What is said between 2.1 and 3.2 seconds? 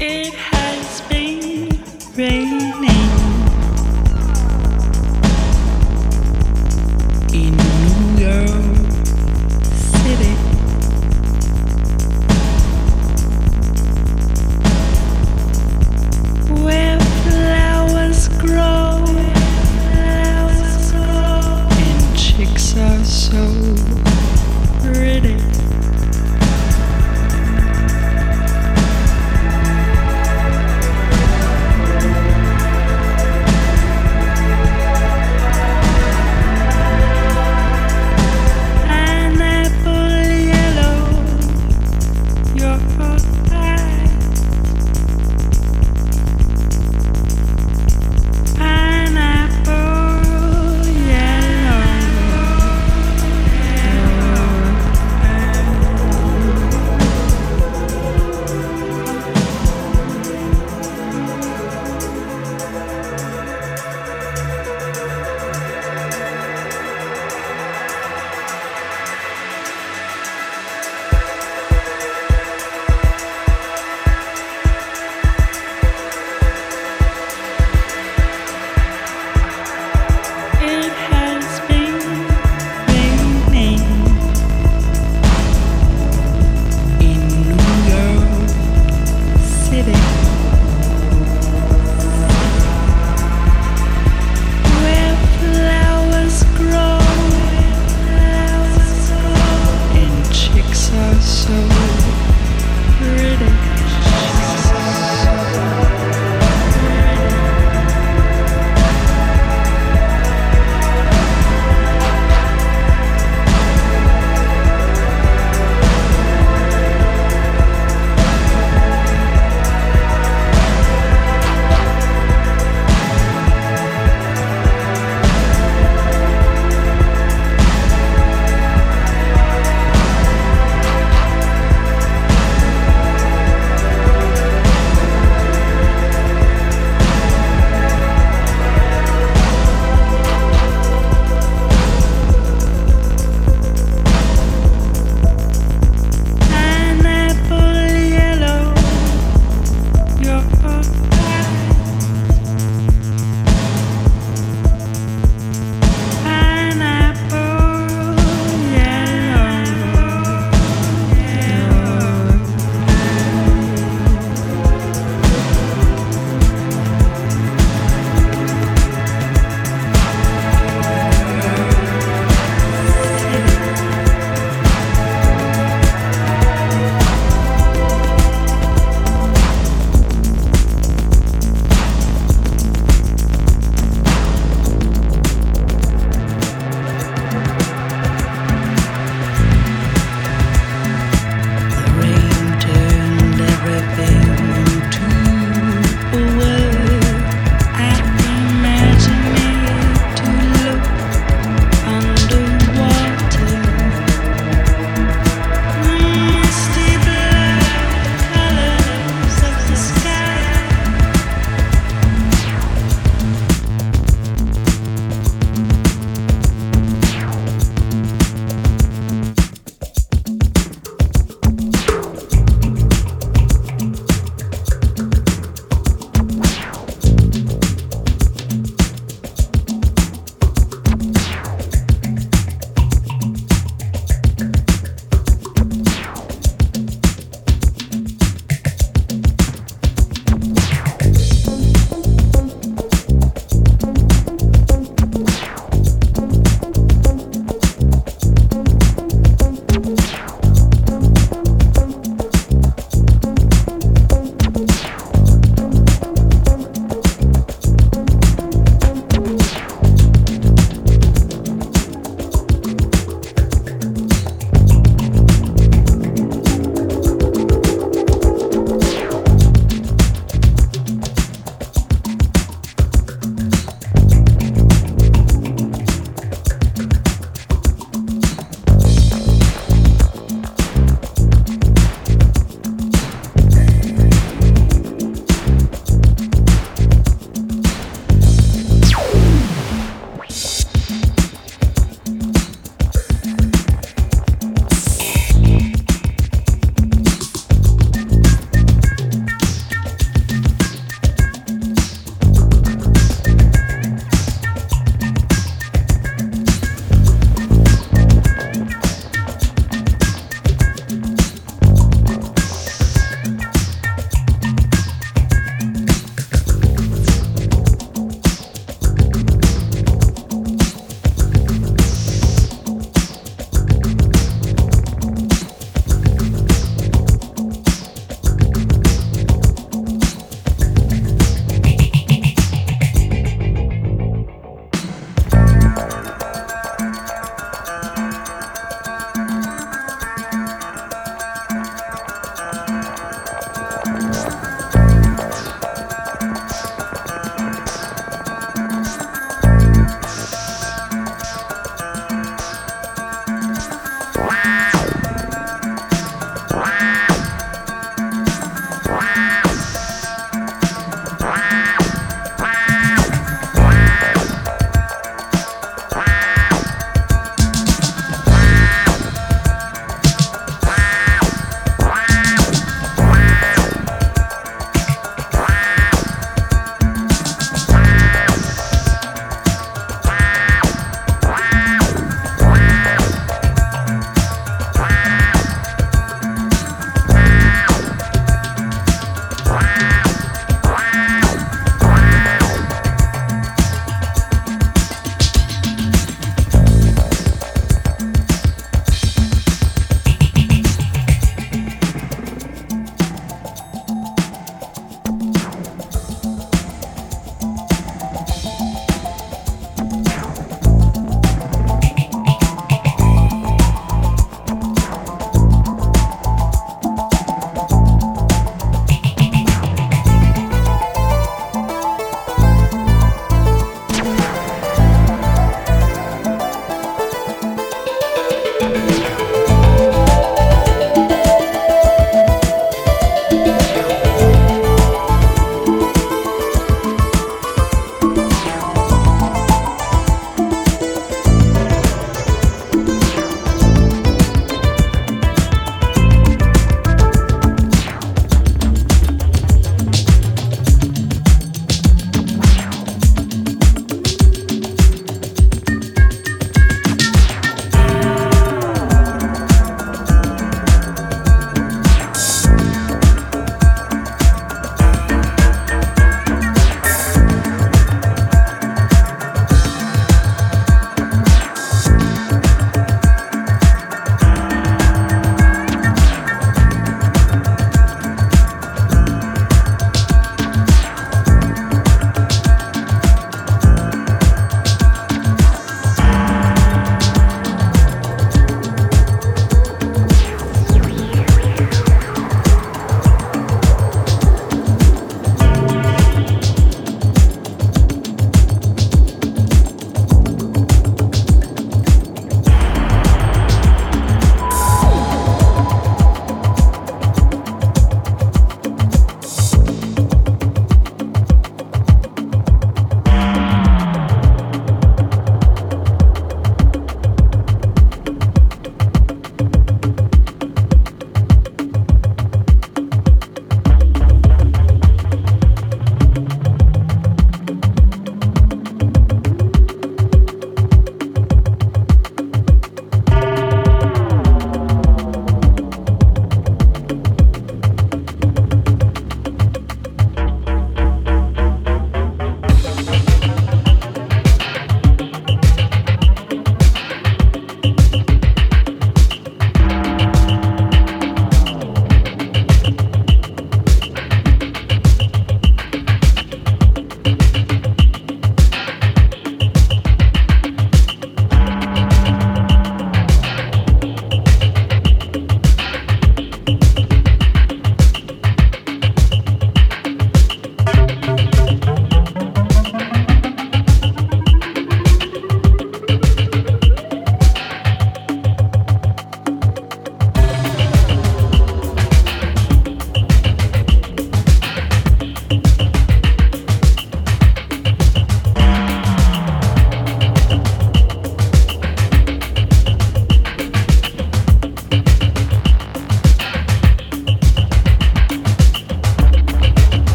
raining